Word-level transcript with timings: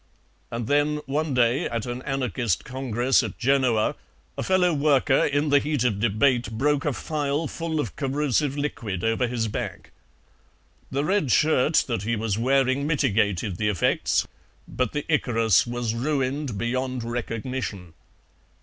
And 0.49 0.65
then 0.65 0.99
one 1.05 1.35
day, 1.35 1.69
at 1.69 1.85
an 1.85 2.01
anarchist 2.01 2.65
congress 2.65 3.21
at 3.21 3.37
Genoa, 3.37 3.93
a 4.35 4.41
fellow 4.41 4.73
worker, 4.73 5.25
in 5.27 5.49
the 5.49 5.59
heat 5.59 5.83
of 5.83 5.99
debate, 5.99 6.49
broke 6.53 6.85
a 6.85 6.91
phial 6.93 7.47
full 7.47 7.79
of 7.79 7.95
corrosive 7.95 8.57
liquid 8.57 9.03
over 9.03 9.27
his 9.27 9.47
back. 9.47 9.91
The 10.89 11.05
red 11.05 11.31
shirt 11.31 11.83
that 11.85 12.01
he 12.01 12.15
was 12.15 12.35
wearing 12.35 12.87
mitigated 12.87 13.57
the 13.57 13.69
effects, 13.69 14.27
but 14.67 14.91
the 14.91 15.05
Icarus 15.07 15.67
was 15.67 15.93
ruined 15.93 16.57
beyond 16.57 17.03
recognition. 17.03 17.93